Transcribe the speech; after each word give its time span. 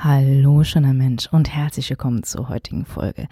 Hallo, 0.00 0.62
schöner 0.62 0.94
Mensch 0.94 1.26
und 1.32 1.52
herzlich 1.52 1.90
willkommen 1.90 2.22
zur 2.22 2.48
heutigen 2.48 2.84
Folge. 2.84 3.26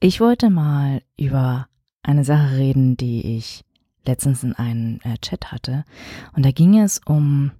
Ich 0.00 0.18
wollte 0.18 0.48
mal 0.48 1.02
über 1.18 1.68
eine 2.02 2.24
Sache 2.24 2.56
reden, 2.56 2.96
die 2.96 3.36
ich 3.36 3.66
letztens 4.06 4.42
in 4.42 4.54
einem 4.54 4.98
äh, 5.04 5.18
Chat 5.18 5.52
hatte. 5.52 5.84
Und 6.34 6.46
da 6.46 6.52
ging 6.52 6.80
es 6.80 7.02
um, 7.04 7.50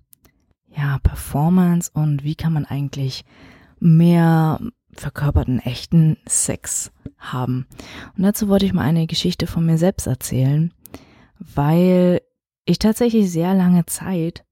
ja, 0.75 0.99
Performance 1.01 1.91
und 1.93 2.25
wie 2.25 2.35
kann 2.35 2.55
man 2.55 2.65
eigentlich 2.65 3.27
mehr 3.79 4.59
verkörperten 4.91 5.59
echten 5.59 6.17
Sex 6.27 6.91
haben. 7.19 7.67
Und 8.17 8.23
dazu 8.23 8.49
wollte 8.49 8.65
ich 8.65 8.73
mal 8.73 8.85
eine 8.85 9.07
Geschichte 9.07 9.47
von 9.47 9.67
mir 9.67 9.77
selbst 9.77 10.07
erzählen, 10.07 10.73
weil 11.39 12.23
ich 12.65 12.79
tatsächlich 12.79 13.31
sehr 13.31 13.53
lange 13.53 13.85
Zeit 13.85 14.47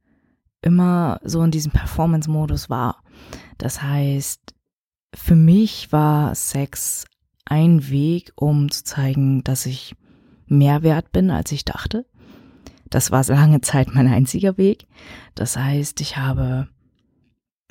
immer 0.60 1.20
so 1.24 1.42
in 1.42 1.50
diesem 1.50 1.72
Performance-Modus 1.72 2.68
war. 2.68 3.02
Das 3.58 3.82
heißt, 3.82 4.54
für 5.14 5.36
mich 5.36 5.92
war 5.92 6.34
Sex 6.34 7.06
ein 7.44 7.88
Weg, 7.88 8.32
um 8.36 8.70
zu 8.70 8.84
zeigen, 8.84 9.44
dass 9.44 9.66
ich 9.66 9.94
mehr 10.46 10.82
wert 10.82 11.12
bin, 11.12 11.30
als 11.30 11.52
ich 11.52 11.64
dachte. 11.64 12.06
Das 12.90 13.10
war 13.10 13.24
lange 13.24 13.60
Zeit 13.60 13.94
mein 13.94 14.08
einziger 14.08 14.56
Weg. 14.56 14.86
Das 15.34 15.56
heißt, 15.56 16.00
ich 16.00 16.16
habe 16.16 16.68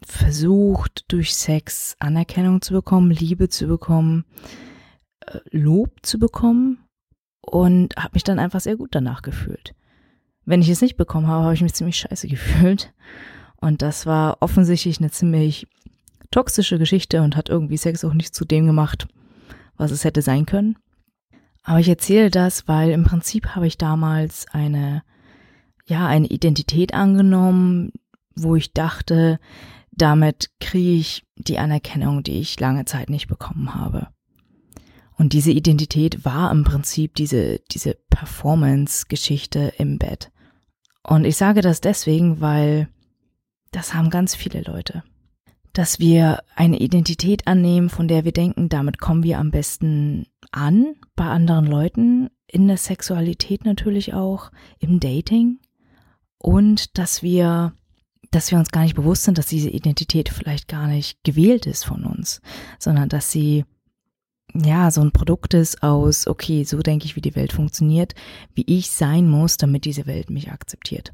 versucht, 0.06 1.06
durch 1.08 1.36
Sex 1.36 1.96
Anerkennung 2.00 2.62
zu 2.62 2.74
bekommen, 2.74 3.12
Liebe 3.12 3.50
zu 3.50 3.68
bekommen, 3.68 4.26
äh, 5.22 5.40
Lob 5.52 5.92
zu 6.02 6.20
bekommen 6.20 6.80
und 7.42 7.96
habe 7.96 8.12
mich 8.14 8.24
dann 8.24 8.40
einfach 8.40 8.60
sehr 8.60 8.76
gut 8.76 8.90
danach 8.96 9.22
gefühlt. 9.22 9.74
Wenn 10.46 10.62
ich 10.62 10.70
es 10.70 10.82
nicht 10.82 10.98
bekommen 10.98 11.28
habe, 11.28 11.44
habe 11.46 11.54
ich 11.54 11.62
mich 11.62 11.74
ziemlich 11.74 11.98
scheiße 11.98 12.28
gefühlt. 12.30 12.94
Und 13.64 13.82
das 13.82 14.06
war 14.06 14.40
offensichtlich 14.42 15.00
eine 15.00 15.10
ziemlich 15.10 15.68
toxische 16.32 16.78
Geschichte 16.78 17.22
und 17.22 17.38
hat 17.38 17.48
irgendwie 17.48 17.78
Sex 17.78 18.04
auch 18.04 18.14
nicht 18.14 18.36
zu 18.36 18.44
dem 18.44 18.66
gemacht, 18.66 19.08
was 19.78 19.92
es 19.92 20.04
hätte 20.04 20.22
sein 20.22 20.46
können. 20.46 20.76
Aber 21.64 21.80
ich 21.80 21.88
erzähle 21.88 22.30
das, 22.30 22.68
weil 22.68 22.90
im 22.90 23.06
Prinzip 23.06 23.56
habe 23.56 23.66
ich 23.66 23.78
damals 23.78 24.48
eine, 24.52 25.02
ja, 25.86 26.06
eine 26.06 26.28
Identität 26.28 26.94
angenommen, 26.94 27.94
wo 28.36 28.58
ich 28.58 28.74
dachte, 28.74 29.40
damit 29.92 30.50
kriege 30.60 31.00
ich 31.00 31.24
die 31.38 31.58
Anerkennung, 31.58 32.22
die 32.22 32.42
ich 32.42 32.60
lange 32.60 32.84
Zeit 32.84 33.10
nicht 33.10 33.30
bekommen 33.30 33.76
habe. 33.76 34.10
Und 35.18 35.32
diese 35.32 35.52
Identität 35.52 36.26
war 36.26 36.52
im 36.52 36.66
Prinzip 36.66 37.16
diese, 37.16 37.62
diese 37.72 37.96
Performance-Geschichte 38.10 39.72
im 39.78 40.00
Bett. 40.00 40.34
Und 41.02 41.24
ich 41.24 41.38
sage 41.38 41.62
das 41.62 41.80
deswegen, 41.80 42.42
weil 42.42 42.90
das 43.74 43.94
haben 43.94 44.10
ganz 44.10 44.36
viele 44.36 44.62
Leute. 44.62 45.04
Dass 45.74 46.00
wir 46.00 46.44
eine 46.56 46.80
Identität 46.80 47.48
annehmen, 47.48 47.90
von 47.90 48.08
der 48.08 48.26
wir 48.26 48.32
denken, 48.32 48.70
damit 48.70 49.00
kommen 49.00 49.24
wir 49.24 49.40
am 49.40 49.52
besten 49.52 50.28
an 50.52 50.96
bei 51.16 51.26
anderen 51.26 51.66
Leuten, 51.66 52.30
in 52.48 52.68
der 52.68 52.78
Sexualität 52.78 53.66
natürlich 53.66 54.14
auch, 54.14 54.52
im 54.80 55.00
Dating. 55.00 55.60
Und 56.38 56.98
dass 56.98 57.24
wir, 57.24 57.74
dass 58.30 58.52
wir 58.52 58.60
uns 58.60 58.70
gar 58.70 58.84
nicht 58.84 58.96
bewusst 58.96 59.24
sind, 59.24 59.40
dass 59.40 59.48
diese 59.48 59.70
Identität 59.70 60.30
vielleicht 60.30 60.68
gar 60.68 60.88
nicht 60.88 61.24
gewählt 61.24 61.66
ist 61.66 61.86
von 61.86 62.06
uns, 62.06 62.42
sondern 62.78 63.10
dass 63.10 63.32
sie 63.32 63.66
ja, 64.54 64.92
so 64.92 65.02
ein 65.02 65.12
Produkt 65.12 65.56
ist 65.56 65.82
aus, 65.82 66.28
okay, 66.28 66.64
so 66.64 66.78
denke 66.80 67.06
ich, 67.06 67.16
wie 67.16 67.22
die 67.22 67.36
Welt 67.36 67.54
funktioniert, 67.54 68.14
wie 68.54 68.66
ich 68.68 68.92
sein 68.92 69.28
muss, 69.28 69.58
damit 69.58 69.86
diese 69.86 70.06
Welt 70.06 70.30
mich 70.30 70.52
akzeptiert. 70.52 71.12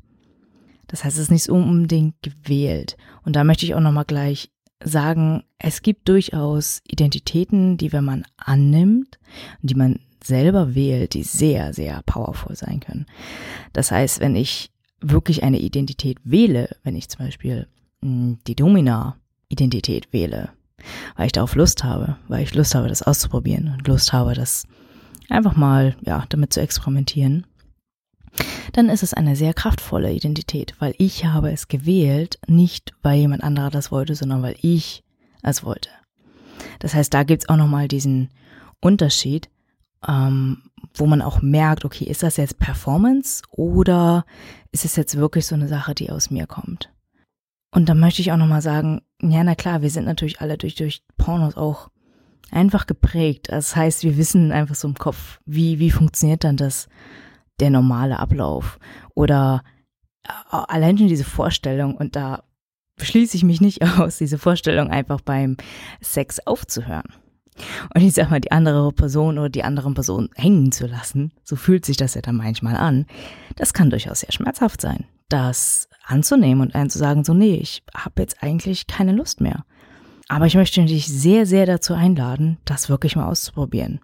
Das 0.89 1.03
heißt, 1.03 1.17
es 1.17 1.23
ist 1.23 1.31
nicht 1.31 1.49
unbedingt 1.49 2.15
gewählt. 2.21 2.97
Und 3.23 3.35
da 3.35 3.43
möchte 3.43 3.65
ich 3.65 3.75
auch 3.75 3.79
nochmal 3.79 4.05
gleich 4.05 4.51
sagen, 4.83 5.43
es 5.57 5.81
gibt 5.81 6.09
durchaus 6.09 6.81
Identitäten, 6.87 7.77
die, 7.77 7.93
wenn 7.93 8.03
man 8.03 8.25
annimmt 8.37 9.19
und 9.61 9.69
die 9.69 9.75
man 9.75 9.99
selber 10.23 10.75
wählt, 10.75 11.13
die 11.13 11.23
sehr, 11.23 11.73
sehr 11.73 12.01
powerful 12.05 12.55
sein 12.55 12.79
können. 12.79 13.05
Das 13.71 13.91
heißt, 13.91 14.19
wenn 14.19 14.35
ich 14.35 14.71
wirklich 14.99 15.43
eine 15.43 15.59
Identität 15.59 16.17
wähle, 16.23 16.75
wenn 16.83 16.95
ich 16.95 17.07
zum 17.09 17.25
Beispiel 17.25 17.67
hm, 18.01 18.39
die 18.47 18.55
Domina-Identität 18.55 20.11
wähle, 20.11 20.49
weil 21.15 21.27
ich 21.27 21.31
darauf 21.31 21.55
Lust 21.55 21.83
habe, 21.83 22.17
weil 22.27 22.43
ich 22.43 22.55
Lust 22.55 22.75
habe, 22.75 22.87
das 22.87 23.01
auszuprobieren 23.01 23.73
und 23.73 23.87
Lust 23.87 24.11
habe, 24.11 24.33
das 24.33 24.65
einfach 25.29 25.55
mal, 25.55 25.95
ja, 26.05 26.25
damit 26.29 26.53
zu 26.53 26.61
experimentieren, 26.61 27.45
dann 28.73 28.89
ist 28.89 29.03
es 29.03 29.13
eine 29.13 29.35
sehr 29.35 29.53
kraftvolle 29.53 30.11
Identität, 30.11 30.75
weil 30.79 30.93
ich 30.97 31.25
habe 31.25 31.51
es 31.51 31.67
gewählt, 31.67 32.39
nicht 32.47 32.93
weil 33.01 33.19
jemand 33.19 33.43
anderer 33.43 33.69
das 33.69 33.91
wollte, 33.91 34.15
sondern 34.15 34.41
weil 34.41 34.55
ich 34.61 35.03
es 35.41 35.63
wollte. 35.63 35.89
Das 36.79 36.93
heißt, 36.93 37.13
da 37.13 37.23
gibt's 37.23 37.49
auch 37.49 37.55
nochmal 37.57 37.87
diesen 37.87 38.29
Unterschied, 38.81 39.49
ähm, 40.07 40.63
wo 40.93 41.05
man 41.05 41.21
auch 41.21 41.41
merkt, 41.41 41.85
okay, 41.85 42.05
ist 42.05 42.23
das 42.23 42.37
jetzt 42.37 42.59
Performance 42.59 43.43
oder 43.51 44.25
ist 44.71 44.85
es 44.85 44.95
jetzt 44.95 45.17
wirklich 45.17 45.45
so 45.45 45.55
eine 45.55 45.67
Sache, 45.67 45.95
die 45.95 46.09
aus 46.09 46.29
mir 46.29 46.47
kommt? 46.47 46.91
Und 47.71 47.87
da 47.87 47.93
möchte 47.93 48.21
ich 48.21 48.31
auch 48.31 48.37
nochmal 48.37 48.61
sagen, 48.61 49.01
ja, 49.21 49.43
na 49.43 49.55
klar, 49.55 49.81
wir 49.81 49.89
sind 49.89 50.05
natürlich 50.05 50.41
alle 50.41 50.57
durch, 50.57 50.75
durch 50.75 51.03
Pornos 51.17 51.55
auch 51.55 51.89
einfach 52.51 52.87
geprägt. 52.87 53.47
Das 53.49 53.75
heißt, 53.75 54.03
wir 54.03 54.17
wissen 54.17 54.51
einfach 54.51 54.75
so 54.75 54.87
im 54.87 54.95
Kopf, 54.95 55.39
wie, 55.45 55.79
wie 55.79 55.91
funktioniert 55.91 56.43
dann 56.43 56.57
das, 56.57 56.87
der 57.59 57.69
normale 57.69 58.19
Ablauf? 58.19 58.79
Oder 59.15 59.63
äh, 60.25 60.31
allein 60.51 60.97
schon 60.97 61.07
diese 61.07 61.23
Vorstellung, 61.23 61.95
und 61.95 62.15
da 62.15 62.43
schließe 62.97 63.37
ich 63.37 63.43
mich 63.43 63.61
nicht 63.61 63.81
aus, 63.99 64.17
diese 64.17 64.37
Vorstellung 64.37 64.89
einfach 64.89 65.21
beim 65.21 65.57
Sex 66.01 66.45
aufzuhören. 66.45 67.13
Und 67.93 68.01
ich 68.01 68.13
sag 68.13 68.29
mal, 68.29 68.39
die 68.39 68.53
andere 68.53 68.93
Person 68.93 69.37
oder 69.37 69.49
die 69.49 69.63
anderen 69.63 69.93
Personen 69.93 70.29
hängen 70.35 70.71
zu 70.71 70.87
lassen, 70.87 71.33
so 71.43 71.57
fühlt 71.57 71.85
sich 71.85 71.97
das 71.97 72.13
ja 72.13 72.21
dann 72.21 72.37
manchmal 72.37 72.77
an, 72.77 73.05
das 73.57 73.73
kann 73.73 73.89
durchaus 73.89 74.21
sehr 74.21 74.31
schmerzhaft 74.31 74.79
sein 74.79 75.05
das 75.29 75.87
anzunehmen 76.03 76.61
und 76.61 76.75
einen 76.75 76.89
zu 76.89 76.97
sagen, 76.97 77.23
so, 77.23 77.33
nee, 77.33 77.55
ich 77.55 77.83
habe 77.95 78.21
jetzt 78.21 78.43
eigentlich 78.43 78.87
keine 78.87 79.13
Lust 79.13 79.39
mehr. 79.39 79.63
Aber 80.27 80.45
ich 80.45 80.55
möchte 80.55 80.83
dich 80.83 81.07
sehr, 81.07 81.45
sehr 81.45 81.65
dazu 81.65 81.93
einladen, 81.93 82.57
das 82.65 82.89
wirklich 82.89 83.15
mal 83.15 83.27
auszuprobieren. 83.27 83.99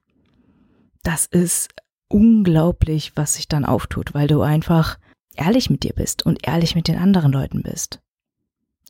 Das 1.03 1.25
ist 1.25 1.69
unglaublich, 2.07 3.13
was 3.16 3.35
sich 3.35 3.47
dann 3.47 3.66
auftut, 3.66 4.13
weil 4.13 4.27
du 4.27 4.41
einfach 4.41 4.97
ehrlich 5.35 5.69
mit 5.69 5.83
dir 5.83 5.93
bist 5.93 6.25
und 6.25 6.47
ehrlich 6.47 6.75
mit 6.75 6.88
den 6.88 6.97
anderen 6.97 7.31
Leuten 7.31 7.61
bist. 7.61 7.99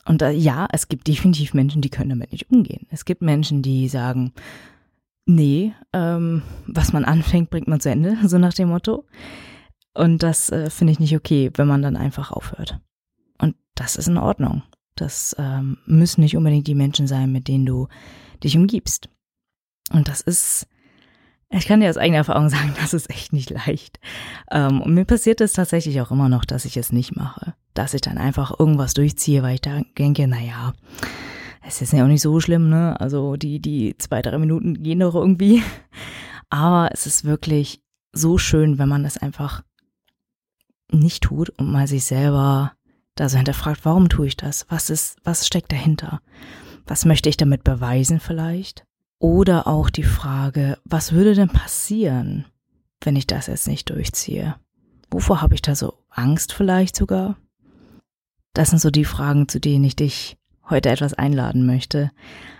Und 0.05 0.21
äh, 0.21 0.31
ja, 0.31 0.67
es 0.71 0.87
gibt 0.87 1.07
definitiv 1.07 1.53
Menschen, 1.53 1.81
die 1.81 1.89
können 1.89 2.11
damit 2.11 2.31
nicht 2.31 2.51
umgehen. 2.51 2.87
Es 2.91 3.05
gibt 3.05 3.21
Menschen, 3.21 3.61
die 3.61 3.87
sagen, 3.87 4.33
nee, 5.25 5.73
ähm, 5.93 6.43
was 6.67 6.93
man 6.93 7.05
anfängt, 7.05 7.49
bringt 7.49 7.67
man 7.67 7.79
zu 7.79 7.89
Ende, 7.89 8.17
so 8.27 8.37
nach 8.37 8.53
dem 8.53 8.69
Motto. 8.69 9.05
Und 9.93 10.23
das 10.23 10.51
äh, 10.51 10.69
finde 10.69 10.93
ich 10.93 10.99
nicht 10.99 11.15
okay, 11.15 11.51
wenn 11.55 11.67
man 11.67 11.81
dann 11.81 11.95
einfach 11.95 12.31
aufhört. 12.31 12.79
Und 13.39 13.55
das 13.75 13.95
ist 13.95 14.07
in 14.07 14.17
Ordnung. 14.17 14.63
Das 14.95 15.35
ähm, 15.39 15.77
müssen 15.85 16.21
nicht 16.21 16.37
unbedingt 16.37 16.67
die 16.67 16.75
Menschen 16.75 17.07
sein, 17.07 17.31
mit 17.31 17.47
denen 17.47 17.65
du 17.65 17.87
dich 18.43 18.57
umgibst. 18.57 19.09
Und 19.91 20.07
das 20.07 20.21
ist, 20.21 20.67
ich 21.49 21.67
kann 21.67 21.79
dir 21.79 21.89
aus 21.89 21.97
eigener 21.97 22.19
Erfahrung 22.19 22.49
sagen, 22.49 22.73
das 22.81 22.93
ist 22.93 23.09
echt 23.09 23.33
nicht 23.33 23.49
leicht. 23.49 23.99
Ähm, 24.51 24.81
und 24.81 24.93
mir 24.93 25.05
passiert 25.05 25.41
es 25.41 25.53
tatsächlich 25.53 26.01
auch 26.01 26.11
immer 26.11 26.29
noch, 26.29 26.45
dass 26.45 26.65
ich 26.65 26.77
es 26.77 26.91
nicht 26.91 27.15
mache. 27.15 27.53
Dass 27.73 27.93
ich 27.93 28.01
dann 28.01 28.17
einfach 28.17 28.59
irgendwas 28.59 28.93
durchziehe, 28.93 29.43
weil 29.43 29.55
ich 29.55 29.61
da 29.61 29.81
denke, 29.97 30.27
naja, 30.27 30.73
es 31.67 31.81
ist 31.81 31.93
ja 31.93 32.03
auch 32.03 32.07
nicht 32.07 32.21
so 32.21 32.39
schlimm, 32.39 32.69
ne? 32.69 32.99
Also 32.99 33.35
die, 33.35 33.59
die 33.59 33.95
zwei, 33.97 34.21
drei 34.21 34.37
Minuten 34.37 34.81
gehen 34.81 34.99
doch 34.99 35.15
irgendwie. 35.15 35.63
Aber 36.49 36.89
es 36.91 37.05
ist 37.05 37.25
wirklich 37.25 37.81
so 38.13 38.37
schön, 38.37 38.77
wenn 38.77 38.89
man 38.89 39.03
das 39.03 39.17
einfach 39.17 39.63
nicht 40.91 41.23
tut 41.23 41.49
und 41.49 41.71
mal 41.71 41.87
sich 41.87 42.05
selber 42.05 42.73
da 43.15 43.29
so 43.29 43.37
hinterfragt, 43.37 43.81
warum 43.83 44.09
tue 44.09 44.27
ich 44.27 44.37
das? 44.37 44.65
Was 44.69 44.89
ist, 44.89 45.17
was 45.23 45.47
steckt 45.47 45.71
dahinter? 45.71 46.21
Was 46.85 47.05
möchte 47.05 47.29
ich 47.29 47.37
damit 47.37 47.63
beweisen 47.63 48.19
vielleicht? 48.19 48.85
Oder 49.25 49.65
auch 49.65 49.89
die 49.89 50.03
Frage, 50.03 50.77
was 50.85 51.11
würde 51.11 51.33
denn 51.33 51.49
passieren, 51.49 52.45
wenn 53.01 53.15
ich 53.15 53.25
das 53.25 53.47
jetzt 53.47 53.67
nicht 53.67 53.89
durchziehe? 53.89 54.53
Wovor 55.09 55.41
habe 55.41 55.55
ich 55.55 55.63
da 55.63 55.73
so 55.73 55.95
Angst 56.11 56.53
vielleicht 56.53 56.95
sogar? 56.95 57.35
Das 58.53 58.69
sind 58.69 58.77
so 58.77 58.91
die 58.91 59.03
Fragen, 59.03 59.47
zu 59.47 59.59
denen 59.59 59.83
ich 59.83 59.95
dich 59.95 60.37
heute 60.69 60.89
etwas 60.91 61.15
einladen 61.15 61.65
möchte, 61.65 62.11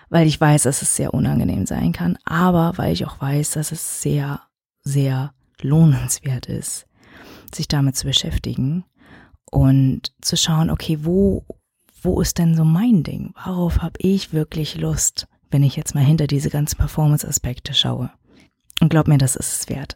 weil 0.10 0.26
ich 0.26 0.42
weiß, 0.42 0.64
dass 0.64 0.82
es 0.82 0.96
sehr 0.96 1.14
unangenehm 1.14 1.68
sein 1.68 1.92
kann, 1.92 2.18
aber 2.26 2.76
weil 2.78 2.94
ich 2.94 3.06
auch 3.06 3.22
weiß, 3.22 3.52
dass 3.52 3.72
es 3.72 4.02
sehr, 4.02 4.42
sehr 4.82 5.36
lohnenswert 5.62 6.48
ist, 6.48 6.88
sich 7.54 7.68
damit 7.68 7.96
zu 7.96 8.08
beschäftigen 8.08 8.86
und 9.52 10.14
zu 10.20 10.36
schauen, 10.36 10.72
okay, 10.72 10.98
wo, 11.04 11.46
wo 12.02 12.22
ist 12.22 12.40
denn 12.40 12.56
so 12.56 12.66
mein 12.66 13.04
Ding? 13.04 13.36
Worauf 13.46 13.84
habe 13.84 14.00
ich 14.00 14.34
wirklich 14.34 14.78
Lust, 14.78 15.28
wenn 15.56 15.64
ich 15.64 15.78
jetzt 15.78 15.96
mal 15.96 16.04
hinter 16.04 16.28
diese 16.28 16.50
ganzen 16.50 16.76
Performance-Aspekte 16.76 17.74
schaue? 17.74 18.12
Und 18.82 18.90
glaub 18.90 19.08
mir, 19.08 19.18
das 19.18 19.38
ist 19.38 19.62
es 19.62 19.70
wert. 19.70 19.94